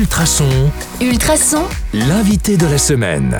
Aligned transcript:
Ultrason, 0.00 0.44
Ultrason, 1.00 1.62
l'invité 1.94 2.58
de 2.58 2.66
la 2.66 2.76
semaine. 2.76 3.34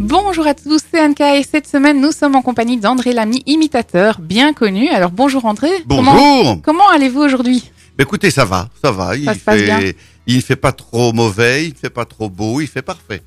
Bonjour 0.00 0.44
à 0.44 0.52
tous, 0.52 0.80
c'est 0.92 1.00
Anka 1.00 1.36
et 1.38 1.44
cette 1.44 1.68
semaine 1.68 2.00
nous 2.00 2.10
sommes 2.10 2.34
en 2.34 2.42
compagnie 2.42 2.78
d'André 2.78 3.12
Lamy, 3.12 3.44
imitateur 3.46 4.18
bien 4.18 4.52
connu. 4.54 4.88
Alors 4.88 5.12
bonjour 5.12 5.44
André. 5.44 5.68
Comment, 5.88 6.12
Bonjour. 6.16 6.62
comment 6.64 6.88
allez-vous 6.88 7.20
aujourd'hui? 7.20 7.70
Écoutez, 7.96 8.32
ça 8.32 8.44
va, 8.44 8.68
ça 8.82 8.90
va. 8.90 9.14
Il 9.14 9.24
Ça 9.26 9.34
se 9.34 9.38
passe 9.38 9.62
bien. 9.62 9.78
fait, 9.78 9.96
il 10.26 10.42
fait 10.42 10.56
pas 10.56 10.72
trop 10.72 11.12
mauvais, 11.12 11.66
il 11.68 11.74
fait 11.76 11.90
pas 11.90 12.04
trop 12.04 12.28
beau, 12.28 12.60
il 12.60 12.66
fait 12.66 12.82
parfait. 12.82 13.22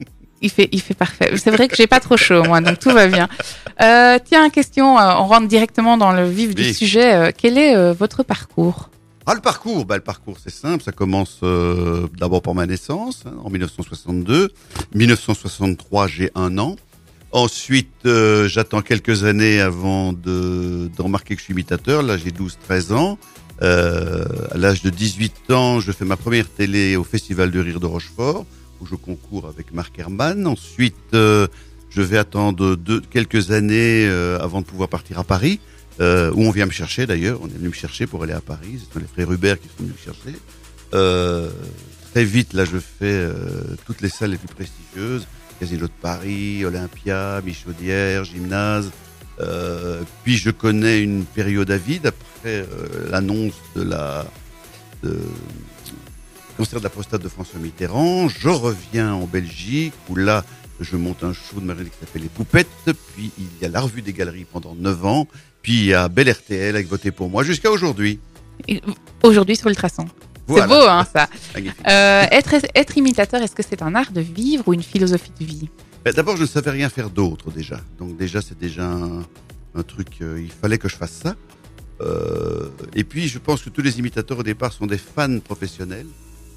Il 0.40 0.48
fait, 0.50 0.68
il 0.72 0.80
fait 0.80 0.94
parfait. 0.94 1.32
C'est 1.36 1.50
vrai 1.50 1.68
que 1.68 1.76
j'ai 1.76 1.88
pas 1.88 2.00
trop 2.00 2.16
chaud 2.16 2.44
moi, 2.44 2.60
donc 2.62 2.78
tout 2.78 2.90
va 2.92 3.08
bien. 3.08 3.28
Euh, 3.82 4.18
tiens, 4.24 4.48
question, 4.50 4.96
euh, 4.98 5.12
on 5.18 5.26
rentre 5.26 5.48
directement 5.48 5.98
dans 5.98 6.12
le 6.12 6.30
vif 6.30 6.54
du 6.54 6.72
sujet. 6.72 7.12
Euh, 7.12 7.30
quel 7.36 7.58
est 7.58 7.76
euh, 7.76 7.92
votre 7.92 8.22
parcours? 8.22 8.88
Ah, 9.30 9.34
le 9.34 9.42
parcours, 9.42 9.84
bah, 9.84 9.96
le 9.96 10.02
parcours 10.02 10.38
c'est 10.42 10.48
simple, 10.48 10.82
ça 10.82 10.90
commence 10.90 11.40
euh, 11.42 12.08
d'abord 12.16 12.40
par 12.40 12.54
ma 12.54 12.64
naissance, 12.64 13.24
hein, 13.26 13.34
en 13.44 13.50
1962. 13.50 14.50
1963, 14.94 16.06
j'ai 16.06 16.30
un 16.34 16.56
an. 16.56 16.76
Ensuite, 17.32 18.06
euh, 18.06 18.48
j'attends 18.48 18.80
quelques 18.80 19.24
années 19.24 19.60
avant 19.60 20.14
de, 20.14 20.88
remarquer 20.98 21.34
que 21.34 21.40
je 21.40 21.44
suis 21.44 21.52
imitateur. 21.52 22.02
Là, 22.02 22.16
j'ai 22.16 22.30
12-13 22.30 22.94
ans. 22.94 23.18
Euh, 23.60 24.24
à 24.50 24.56
l'âge 24.56 24.80
de 24.80 24.88
18 24.88 25.50
ans, 25.50 25.78
je 25.80 25.92
fais 25.92 26.06
ma 26.06 26.16
première 26.16 26.48
télé 26.48 26.96
au 26.96 27.04
Festival 27.04 27.50
de 27.50 27.60
Rire 27.60 27.80
de 27.80 27.86
Rochefort, 27.86 28.46
où 28.80 28.86
je 28.86 28.94
concours 28.94 29.46
avec 29.46 29.74
Marc 29.74 29.98
Herman. 29.98 30.46
Ensuite, 30.46 31.12
je 31.12 32.00
vais 32.00 32.16
attendre 32.16 32.78
quelques 33.10 33.50
années 33.50 34.08
avant 34.40 34.62
de 34.62 34.66
pouvoir 34.66 34.88
partir 34.88 35.18
à 35.18 35.24
Paris, 35.24 35.60
euh, 36.00 36.30
où 36.34 36.42
on 36.42 36.50
vient 36.50 36.66
me 36.66 36.70
chercher 36.70 37.06
d'ailleurs. 37.06 37.40
On 37.42 37.46
est 37.46 37.56
venu 37.56 37.68
me 37.68 37.74
chercher 37.74 38.06
pour 38.06 38.22
aller 38.22 38.32
à 38.32 38.40
Paris. 38.40 38.80
Ce 38.86 38.92
sont 38.92 39.00
les 39.00 39.06
frères 39.06 39.30
Hubert 39.32 39.60
qui 39.60 39.68
sont 39.68 39.82
venus 39.82 39.94
me 39.94 40.12
chercher. 40.12 40.38
Euh, 40.94 41.50
très 42.12 42.24
vite, 42.24 42.52
là, 42.52 42.64
je 42.64 42.78
fais 42.78 43.04
euh, 43.04 43.32
toutes 43.86 44.00
les 44.00 44.08
salles 44.08 44.30
les 44.30 44.38
plus 44.38 44.48
prestigieuses. 44.48 45.26
Casino 45.58 45.86
de 45.86 45.92
Paris, 46.00 46.64
Olympia, 46.64 47.40
Michaudière, 47.44 48.24
Gymnase. 48.24 48.90
Puis 50.24 50.36
je 50.36 50.50
connais 50.50 51.00
une 51.00 51.24
période 51.24 51.70
à 51.70 51.78
vide 51.78 52.06
après 52.06 52.64
l'annonce 53.10 53.54
de 53.74 53.82
la 53.82 54.26
de, 55.02 55.16
cancer 56.56 56.80
de 56.80 56.84
la 56.84 56.90
prostate 56.90 57.22
de 57.22 57.28
François 57.28 57.60
Mitterrand. 57.60 58.28
Je 58.28 58.48
reviens 58.48 59.14
en 59.14 59.26
Belgique 59.26 59.94
où 60.08 60.16
là 60.16 60.44
je 60.80 60.96
monte 60.96 61.24
un 61.24 61.32
show 61.32 61.60
de 61.60 61.64
Marie 61.64 61.84
qui 61.84 61.98
s'appelle 62.00 62.22
Les 62.22 62.28
Poupettes. 62.28 62.68
Puis 63.14 63.30
il 63.38 63.46
y 63.60 63.64
a 63.64 63.68
la 63.68 63.80
revue 63.80 64.02
des 64.02 64.12
galeries 64.12 64.44
pendant 64.44 64.74
9 64.74 65.06
ans. 65.06 65.28
Puis 65.68 65.92
Bel 66.12 66.30
RTL 66.30 66.74
avec 66.74 66.88
Voté 66.88 67.10
pour 67.10 67.28
moi 67.28 67.42
jusqu'à 67.42 67.70
aujourd'hui. 67.70 68.18
Aujourd'hui 69.22 69.54
sur 69.54 69.68
Ultrason. 69.68 70.06
Voilà. 70.46 70.62
C'est 70.62 70.68
beau, 70.70 70.88
hein, 70.88 71.06
ça. 71.12 71.28
Euh, 71.58 72.24
être, 72.30 72.54
être 72.74 72.96
imitateur, 72.96 73.42
est-ce 73.42 73.54
que 73.54 73.62
c'est 73.62 73.82
un 73.82 73.94
art 73.94 74.10
de 74.10 74.22
vivre 74.22 74.66
ou 74.66 74.72
une 74.72 74.82
philosophie 74.82 75.30
de 75.38 75.44
vie? 75.44 75.68
Ben, 76.06 76.14
D'abord, 76.14 76.38
je 76.38 76.42
ne 76.44 76.46
savais 76.46 76.70
rien 76.70 76.88
faire 76.88 77.10
d'autre 77.10 77.50
déjà. 77.50 77.82
Donc 77.98 78.16
déjà, 78.16 78.40
c'est 78.40 78.58
déjà 78.58 78.86
un, 78.90 79.26
un 79.74 79.82
truc, 79.82 80.08
euh, 80.22 80.40
il 80.42 80.50
fallait 80.50 80.78
que 80.78 80.88
je 80.88 80.96
fasse 80.96 81.20
ça. 81.22 81.36
Euh, 82.00 82.70
et 82.94 83.04
puis, 83.04 83.28
je 83.28 83.38
pense 83.38 83.60
que 83.60 83.68
tous 83.68 83.82
les 83.82 83.98
imitateurs 83.98 84.38
au 84.38 84.42
départ 84.42 84.72
sont 84.72 84.86
des 84.86 84.96
fans 84.96 85.38
professionnels. 85.40 86.06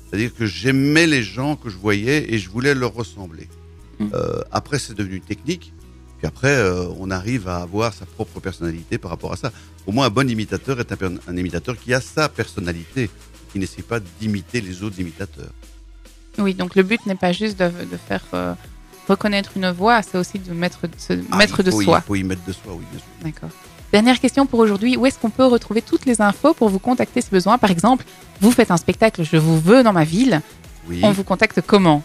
C'est-à-dire 0.08 0.34
que 0.34 0.46
j'aimais 0.46 1.06
les 1.06 1.22
gens 1.22 1.58
que 1.58 1.70
je 1.70 1.76
voyais 1.76 2.34
et 2.34 2.40
je 2.40 2.50
voulais 2.50 2.74
leur 2.74 2.94
ressembler. 2.94 3.50
Mm. 4.00 4.06
Euh, 4.14 4.42
après, 4.54 4.80
c'est 4.80 4.94
devenu 4.94 5.18
une 5.18 5.22
technique. 5.22 5.74
Puis 6.22 6.28
après, 6.28 6.56
euh, 6.56 6.86
on 7.00 7.10
arrive 7.10 7.48
à 7.48 7.64
avoir 7.64 7.96
sa 7.96 8.06
propre 8.06 8.40
personnalité 8.40 9.00
par 9.00 9.10
rapport 9.10 9.34
à 9.34 9.38
ça. 9.38 9.52
Pour 9.84 9.92
moi, 9.92 10.06
un 10.06 10.12
bon 10.12 10.30
imitateur 10.30 10.80
est 10.80 10.92
un, 10.92 11.36
imitateur 11.36 11.76
qui 11.76 11.96
a 11.96 12.00
sa 12.00 12.30
personnalité, 12.30 13.10
qui 13.52 13.58
n'essaie 13.58 13.82
pas 13.82 14.00
d'imiter 14.20 14.62
les 14.62 14.84
autres 14.84 15.00
imitateurs. 15.00 15.50
Oui, 16.38 16.54
donc 16.54 16.76
le 16.76 16.84
but 16.84 17.04
n'est 17.08 17.16
pas 17.16 17.32
juste 17.32 17.58
de, 17.58 17.70
de 17.70 17.98
faire 17.98 18.24
euh, 18.36 18.54
reconnaître 19.08 19.54
une 19.56 19.72
voix, 19.72 20.04
c'est 20.04 20.20
aussi 20.20 20.38
de 20.38 20.54
mettre, 20.54 20.86
de 20.86 20.94
se 20.96 21.14
Ah, 21.32 21.38
mettre 21.38 21.64
de 21.64 21.72
faut 21.72 21.82
soi. 21.82 22.04
Il 22.04 22.08
faut 22.08 22.16
y 22.16 22.24
mettre 22.24 22.46
de 22.46 22.54
soi, 22.54 22.72
oui, 22.74 22.84
bien 22.92 23.00
sûr. 23.00 23.08
D'accord. 23.24 23.50
Dernière 23.92 24.20
question 24.20 24.46
pour 24.46 24.60
aujourd'hui. 24.60 24.98
Où 24.98 25.08
est-ce 25.08 25.18
qu'on 25.18 25.32
peut 25.32 25.48
retrouver 25.48 25.82
toutes 25.82 26.06
les 26.06 26.22
infos 26.22 26.54
pour 26.54 26.70
vous 26.70 26.78
contacter 26.78 27.22
si 27.22 27.32
besoin? 27.32 27.58
Par 27.58 27.72
exemple, 27.72 28.06
vous 28.42 28.52
faites 28.52 28.70
un 28.70 28.78
spectacle, 28.78 29.24
je 29.24 29.38
vous 29.38 29.60
veux 29.60 29.82
dans 29.82 29.92
ma 29.92 30.04
ville. 30.04 30.42
Oui. 30.88 31.00
On 31.02 31.14
vous 31.14 31.24
contacte 31.24 31.62
comment? 31.66 32.04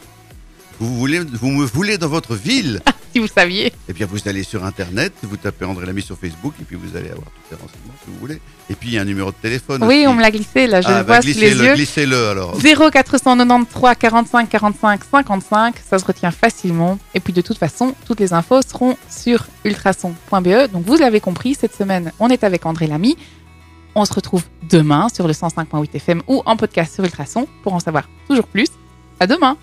Vous, 0.81 0.97
voulez, 0.97 1.19
vous 1.21 1.51
me 1.51 1.67
voulez 1.67 1.99
dans 1.99 2.09
votre 2.09 2.35
ville? 2.35 2.81
Si 3.17 3.21
vous 3.21 3.29
saviez. 3.29 3.73
Eh 3.89 3.95
bien, 3.95 4.05
vous 4.05 4.29
allez 4.29 4.43
sur 4.43 4.63
Internet, 4.63 5.11
vous 5.23 5.39
tapez 5.39 5.65
André 5.65 5.87
Lamy 5.87 6.03
sur 6.03 6.19
Facebook, 6.19 6.53
et 6.61 6.65
puis 6.65 6.77
vous 6.77 6.99
allez 6.99 7.09
avoir 7.09 7.25
tous 7.29 7.51
les 7.51 7.57
renseignements 7.57 7.95
si 8.05 8.11
vous 8.11 8.19
voulez. 8.19 8.43
Et 8.69 8.75
puis, 8.75 8.91
il 8.91 8.93
y 8.93 8.99
a 8.99 9.01
un 9.01 9.07
numéro 9.07 9.31
de 9.31 9.37
téléphone. 9.37 9.83
Oui, 9.85 10.01
aussi. 10.01 10.07
on 10.09 10.13
me 10.13 10.21
l'a 10.21 10.31
glissé 10.31 10.67
là, 10.67 10.83
je 10.83 10.89
ah, 10.89 10.99
le 10.99 11.05
bah, 11.05 11.21
vois 11.21 11.23
sous 11.23 11.29
les 11.29 11.33
glissez-le, 11.33 11.65
yeux. 11.65 11.75
glissez-le 11.77 12.29
alors. 12.29 12.59
0493 12.61 13.97
45 13.99 14.51
45 14.51 15.01
55, 15.11 15.77
ça 15.89 15.99
se 15.99 16.05
retient 16.05 16.31
facilement. 16.31 16.99
Et 17.15 17.21
puis 17.21 17.33
de 17.33 17.41
toute 17.41 17.57
façon, 17.57 17.95
toutes 18.07 18.21
les 18.21 18.35
infos 18.35 18.61
seront 18.61 18.99
sur 19.09 19.47
ultrason.be. 19.65 20.71
Donc 20.71 20.85
vous 20.85 20.99
l'avez 20.99 21.21
compris, 21.21 21.55
cette 21.55 21.75
semaine, 21.75 22.13
on 22.21 22.29
est 22.29 22.45
avec 22.45 22.67
André 22.67 22.87
Lamy. 22.87 23.17
On 23.95 24.05
se 24.05 24.13
retrouve 24.13 24.43
demain 24.69 25.09
sur 25.09 25.27
le 25.27 25.33
105.8 25.33 25.89
FM 25.95 26.21
ou 26.27 26.43
en 26.45 26.59
podcast 26.59 26.95
sur 26.95 27.03
Ultrason 27.03 27.49
pour 27.63 27.73
en 27.73 27.81
savoir 27.81 28.11
toujours 28.29 28.47
plus. 28.47 28.69
À 29.21 29.27
demain 29.27 29.57